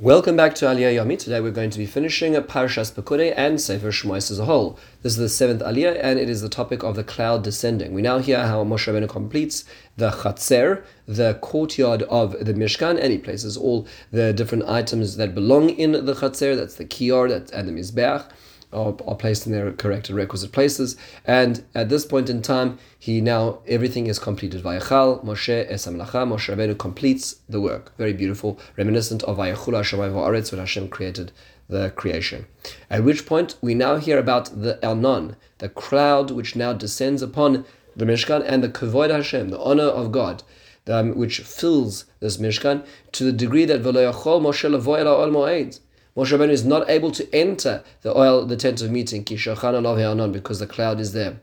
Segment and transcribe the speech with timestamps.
[0.00, 1.18] Welcome back to Aliyah Yomi.
[1.18, 4.78] Today we're going to be finishing a Parashas Pekudei and Sefer Shmois as a whole.
[5.02, 7.92] This is the seventh Aliyah and it is the topic of the cloud descending.
[7.92, 9.66] We now hear how Moshe Rabbeinu completes
[9.98, 15.34] the Chatzer, the courtyard of the Mishkan, and he places all the different items that
[15.34, 18.24] belong in the Chatzer, that's the Kiyar and the Mizbeach
[18.72, 20.96] are, are placed in their correct and requisite places.
[21.24, 24.62] And at this point in time, he now everything is completed.
[24.62, 27.92] Vayachal Moshe Esamlacha Moshe Rabbeinu completes the work.
[27.96, 31.32] Very beautiful, reminiscent of Vayachul Hashemayim Va'aretz when Hashem created
[31.68, 32.46] the creation.
[32.88, 37.64] At which point we now hear about the Elnon, the cloud which now descends upon
[37.96, 40.42] the Mishkan and the Kavod Hashem, the honor of God.
[40.86, 45.80] Um, which fills this Mishkan to the degree that Moshe
[46.16, 50.66] Moshe Rabbeinu is not able to enter the oil, the tent of meeting, because the
[50.68, 51.40] cloud is there.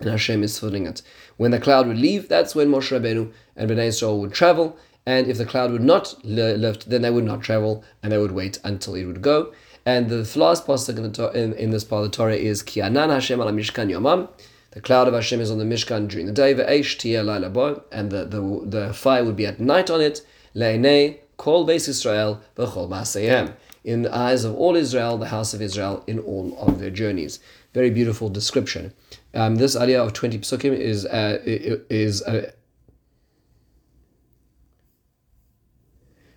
[0.00, 1.02] And Hashem is filling it.
[1.36, 4.76] When the cloud would leave, that's when Moshe Rabbeinu and Bnei Israel would travel.
[5.06, 8.32] And if the cloud would not lift, then they would not travel, and they would
[8.32, 9.52] wait until it would go.
[9.86, 13.10] And the last pasuk in, in, in, this part of the Torah is Ki anan
[13.10, 14.28] Hashem al Mishkan Yomam.
[14.70, 18.94] The cloud of Hashem is on the Mishkan during the day, and the, the, the
[18.94, 20.26] fire would be at night on it.
[20.54, 23.54] Le'enei kol beis Israel b'chol ma'aseihem
[23.84, 27.38] in the eyes of all Israel, the house of Israel, in all of their journeys.
[27.74, 28.92] Very beautiful description.
[29.34, 32.50] Um, this aliyah of 20 psukim is, uh, is uh,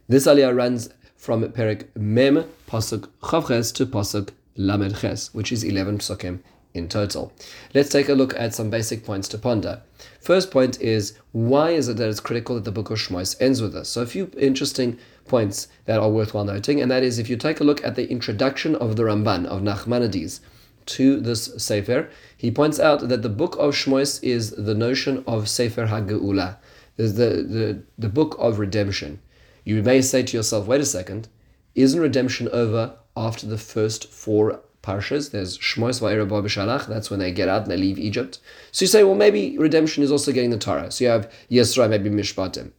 [0.07, 5.63] this aliyah runs from Perik Mem, Pasuk Chaf Ches to Pasuk Lamed Ches, which is
[5.63, 6.39] 11 psukim
[6.77, 7.33] in total.
[7.73, 9.81] Let's take a look at some basic points to ponder.
[10.21, 13.61] First point is why is it that it's critical that the book of Shmois ends
[13.61, 13.89] with this?
[13.89, 17.59] So a few interesting points that are worthwhile noting, and that is if you take
[17.59, 20.39] a look at the introduction of the Ramban of Nachmanides
[20.87, 25.49] to this Sefer, he points out that the book of Shmois is the notion of
[25.49, 26.57] Sefer HaGeula,
[26.95, 29.19] the, the, the book of redemption.
[29.63, 31.27] You may say to yourself, wait a second,
[31.75, 35.31] isn't redemption over after the first four parshas.
[35.31, 38.39] There's Shmois Va'era B'Shalach, that's when they get out and they leave Egypt.
[38.71, 40.89] So you say, well, maybe redemption is also getting the Torah.
[40.91, 42.71] So you have Yisra, maybe Mishpatim.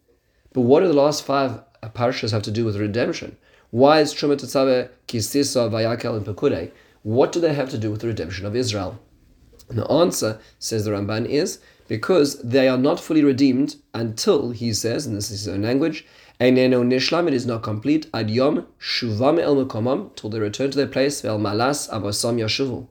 [0.55, 3.37] But what do the last five parshas have to do with redemption?
[3.71, 6.71] Why is Truma Tetzaveh, Kisisa, Vayakel, and Pekudei?
[7.03, 8.99] What do they have to do with the redemption of Israel?
[9.69, 14.73] And the answer, says the Ramban, is because they are not fully redeemed until, he
[14.73, 16.07] says, and this is his own language,
[16.41, 20.77] Eineno nishlam, it is not complete, ad yom shuvam el mekomam, till they return to
[20.77, 22.87] their place, vel malas avosam yashuvu,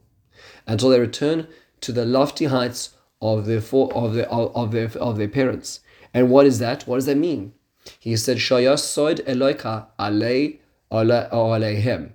[0.66, 1.48] until they return
[1.80, 2.90] to the lofty heights
[3.22, 5.80] of their, of their, of their, of their parents.
[6.14, 6.86] And what is that?
[6.88, 7.54] What does that mean?
[8.00, 10.60] He said, Shayas soid eloika alei
[10.92, 12.12] aleihem.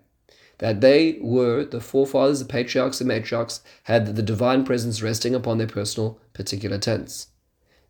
[0.59, 5.59] That they were, the forefathers, the patriarchs and matriarchs, had the divine presence resting upon
[5.59, 7.28] their personal particular tents.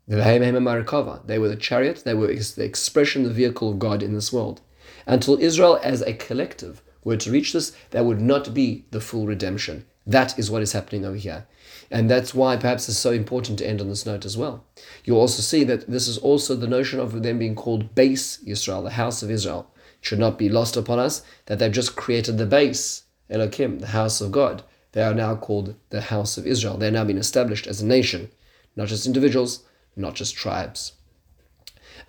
[0.09, 4.61] They were the chariot, they were the expression, the vehicle of God in this world.
[5.07, 9.27] Until Israel as a collective were to reach this, that would not be the full
[9.27, 9.85] redemption.
[10.07, 11.47] That is what is happening over here.
[11.91, 14.65] And that's why perhaps it's so important to end on this note as well.
[15.05, 18.83] You'll also see that this is also the notion of them being called beis Israel,
[18.83, 19.71] the house of Israel.
[20.01, 23.89] It should not be lost upon us that they've just created the base, Elohim, the
[23.89, 24.65] house of God.
[24.93, 26.77] They are now called the house of Israel.
[26.77, 28.31] They're now being established as a nation,
[28.75, 29.65] not just individuals,
[29.97, 30.93] not just tribes.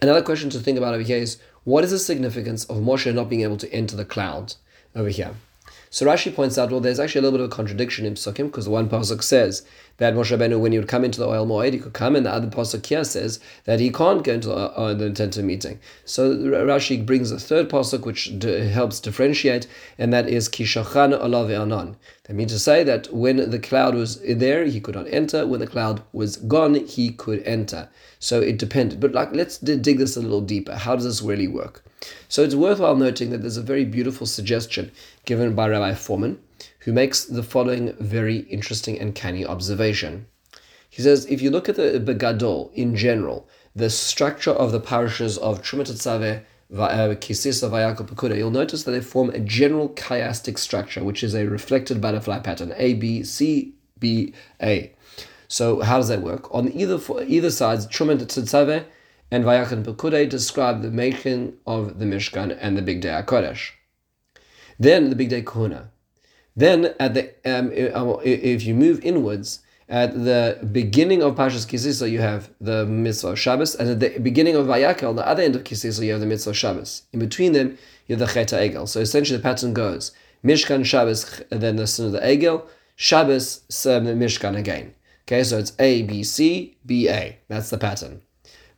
[0.02, 3.30] Another question to think about over here is what is the significance of Moshe not
[3.30, 4.56] being able to enter the cloud
[4.96, 5.36] over here?
[5.94, 8.48] So Rashi points out, well, there's actually a little bit of a contradiction in Psukim
[8.48, 9.62] because the one pasuk says
[9.98, 12.26] that Moshe Rabbeinu, when he would come into the oil Moed, he could come, and
[12.26, 15.46] the other pasuk here says that he can't go into the, uh, the tent of
[15.46, 15.80] meeting.
[16.04, 19.68] So Rashi brings a third pasuk which d- helps differentiate,
[20.00, 21.96] and that is Kishachan Olav Anan.
[22.24, 25.46] That means to say that when the cloud was there, he could not enter.
[25.46, 27.88] When the cloud was gone, he could enter.
[28.18, 29.00] So it depended.
[29.00, 30.74] But like, let's d- dig this a little deeper.
[30.74, 31.84] How does this really work?
[32.28, 34.92] So it's worthwhile noting that there's a very beautiful suggestion
[35.26, 36.38] given by Rabbi Fohrman,
[36.80, 40.26] who makes the following very interesting and canny observation.
[40.90, 45.38] He says, if you look at the Begadol in general, the structure of the parishes
[45.38, 51.04] of Trumat uh, Kisisa, Vayakov, Pekuda, you'll notice that they form a general chiastic structure,
[51.04, 54.92] which is a reflected butterfly pattern, A, B, C, B, A.
[55.48, 56.54] So how does that work?
[56.54, 58.86] On either either sides, Tzaveh
[59.34, 63.72] and Vayachan Pekude describe the making of the Mishkan and the Bigdei HaKodesh.
[64.78, 65.90] Then the Bigdei Kahuna.
[66.56, 72.10] Then at the um, uh, if you move inwards, at the beginning of Pashas Kisisa,
[72.10, 75.42] you have the mitzvah of Shabbos, and at the beginning of Vayakel, on the other
[75.42, 77.02] end of Kisisa, you have the mitzvah of Shabbos.
[77.12, 78.88] In between them, you have the Cheta Egel.
[78.88, 80.12] So essentially, the pattern goes
[80.46, 84.94] Mishkan Shabbos, then the sin of the Egel, Shabbos, the Mishkan again.
[85.24, 87.40] Okay, so it's A B C B A.
[87.48, 88.22] That's the pattern.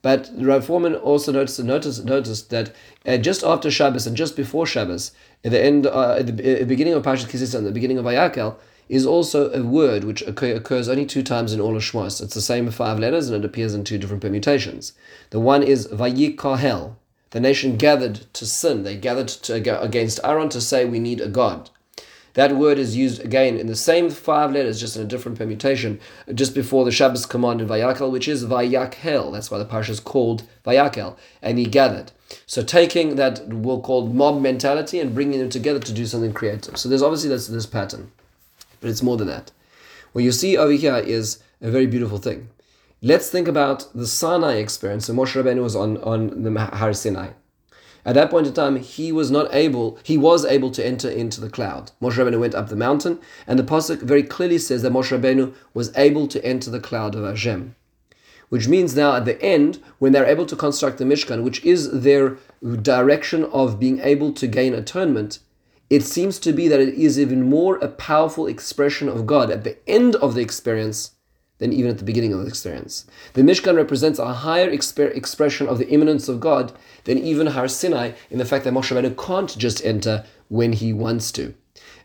[0.05, 2.71] But Rav Fohrman also noticed, noticed, noticed that
[3.07, 5.11] uh, just after Shabbos and just before Shabbos,
[5.43, 8.05] at the end, uh, at the beginning of Parashat Ki Sisa and the beginning of
[8.05, 8.55] Vayakel,
[8.87, 12.21] is also a word which occur, occurs only two times in all of Shmos.
[12.21, 14.93] It's the same five letters and it appears in two different permutations.
[15.31, 16.97] The one is Vayikahel.
[17.31, 18.83] The nation gathered to sin.
[18.83, 21.71] They gathered to, against Aaron to say, We need a God.
[22.35, 25.99] That word is used again in the same five letters, just in a different permutation,
[26.33, 29.31] just before the Shabbos command in Vayakel, which is Vayakhel.
[29.31, 31.17] That's why the parsha is called Vayakel.
[31.41, 32.11] And he gathered.
[32.45, 36.77] So taking that we'll call mob mentality and bringing them together to do something creative.
[36.77, 38.11] So there's obviously this, this pattern,
[38.81, 39.51] but it's more than that.
[40.11, 42.49] What you see over here is a very beautiful thing.
[43.01, 45.05] Let's think about the Sinai experience.
[45.05, 47.29] So Moshe Rabbeinu was on, on the Har Sinai.
[48.05, 51.41] At that point in time, he was not able, he was able to enter into
[51.41, 51.91] the cloud.
[51.99, 55.53] Moshe Rabbeinu went up the mountain, and the Pasuk very clearly says that Moshe Rabbeinu
[55.73, 57.75] was able to enter the cloud of Hashem.
[58.49, 62.01] Which means now at the end, when they're able to construct the Mishkan, which is
[62.01, 62.37] their
[62.83, 65.39] direction of being able to gain atonement,
[65.89, 69.63] it seems to be that it is even more a powerful expression of God at
[69.63, 71.14] the end of the experience
[71.57, 73.05] than even at the beginning of the experience.
[73.33, 76.73] The Mishkan represents a higher expression of the immanence of God
[77.05, 80.91] than even Har Sinai in the fact that Moshe Rabbeinu can't just enter when he
[80.93, 81.53] wants to.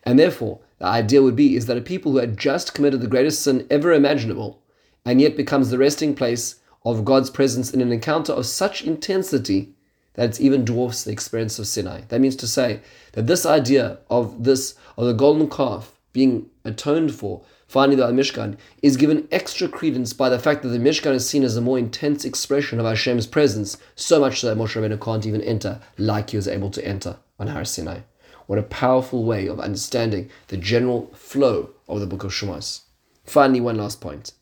[0.05, 3.07] And therefore, the idea would be is that a people who had just committed the
[3.07, 4.63] greatest sin ever imaginable,
[5.05, 9.75] and yet becomes the resting place of God's presence in an encounter of such intensity
[10.15, 12.03] that it even dwarfs the experience of Sinai.
[12.09, 12.81] That means to say
[13.13, 18.57] that this idea of this of the golden calf being atoned for Finally, the Mishkan
[18.83, 21.79] is given extra credence by the fact that the Mishkan is seen as a more
[21.79, 26.31] intense expression of Hashem's presence, so much so that Moshe Rabbeinu can't even enter like
[26.31, 28.01] he was able to enter on Har Sinai.
[28.49, 32.81] What a powerful way of understanding the general flow of the book of Shemos.
[33.25, 34.33] Finally, one last point.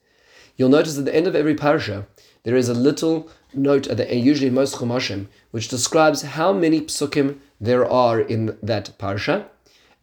[0.56, 2.06] You'll notice at the end of every parasha,
[2.44, 6.80] there is a little note, at the, end, usually most chumashim, which describes how many
[6.80, 9.50] psukim there are in that parasha,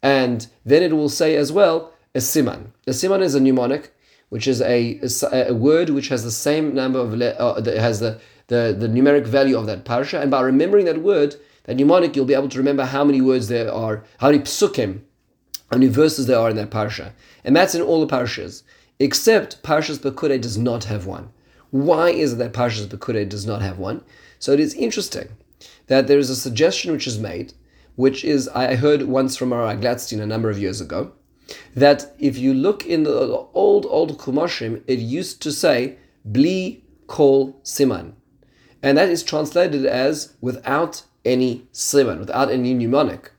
[0.03, 2.67] and then it will say as well a siman.
[2.87, 3.93] A siman is a mnemonic,
[4.29, 4.99] which is a,
[5.31, 8.87] a, a word which has the same number of le- uh, has the, the the
[8.87, 11.35] numeric value of that parsha, and by remembering that word,
[11.65, 15.01] that mnemonic, you'll be able to remember how many words there are, how many psukim,
[15.69, 17.11] how many verses there are in that parsha,
[17.43, 18.63] and that's in all the parshas,
[18.99, 21.29] except Parshas Pekudei does not have one.
[21.71, 24.01] Why is it that Parshas Pekudei does not have one?
[24.39, 25.29] So it is interesting
[25.87, 27.53] that there is a suggestion which is made,
[27.95, 31.11] which is I heard once from our Gladstein a number of years ago,
[31.75, 37.59] that if you look in the old, old Chumashim, it used to say, Bli kol
[37.63, 38.13] siman.
[38.81, 43.31] And that is translated as without any siman, without any mnemonic.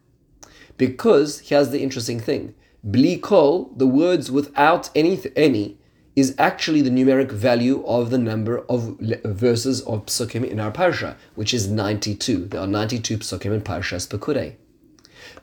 [0.76, 2.54] Because here's the interesting thing.
[2.84, 5.78] Bli kol, the words without any, any,
[6.14, 11.14] is actually the numeric value of the number of verses of psukim in our parsha,
[11.34, 12.46] which is 92.
[12.46, 14.54] There are 92 psukim in Parshas Pekudei.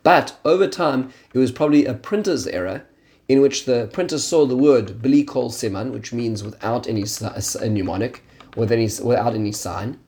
[0.03, 2.85] But over time, it was probably a printer's error
[3.27, 7.69] in which the printer saw the word Bli Kol Siman, which means without any a
[7.69, 8.23] mnemonic,
[8.55, 9.99] with any, without any sign,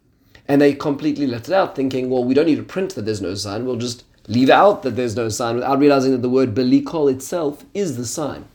[0.47, 3.21] and they completely left it out, thinking, well, we don't need to print that there's
[3.21, 6.53] no sign, we'll just leave out that there's no sign without realizing that the word
[6.53, 8.45] Bli Kol itself is the sign.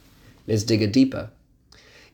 [0.46, 1.31] Let's dig it deeper.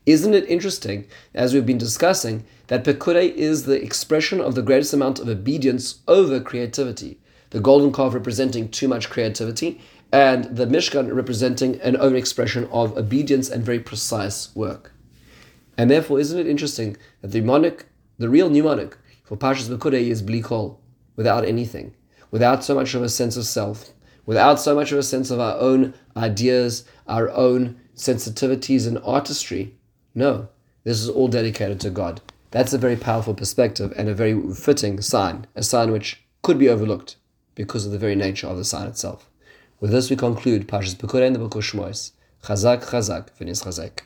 [0.05, 4.93] Isn't it interesting, as we've been discussing, that Pekudei is the expression of the greatest
[4.93, 7.19] amount of obedience over creativity?
[7.49, 9.79] The golden calf representing too much creativity,
[10.11, 14.93] and the Mishkan representing an overexpression of obedience and very precise work.
[15.77, 17.85] And therefore, isn't it interesting that the mnemonic,
[18.17, 20.77] the real mnemonic for Pashas Pekudei is Blikol,
[21.15, 21.93] without anything,
[22.31, 23.91] without so much of a sense of self,
[24.25, 29.75] without so much of a sense of our own ideas, our own sensitivities and artistry.
[30.15, 30.47] No,
[30.83, 32.21] this is all dedicated to God.
[32.51, 36.69] That's a very powerful perspective and a very fitting sign, a sign which could be
[36.69, 37.17] overlooked
[37.57, 39.27] because of the very nature of the sign itself.
[39.79, 42.11] With this, we conclude Pashas Pekudei in the book of Shmois.
[42.43, 44.01] Chazak, Chazak, V'nis Chazak.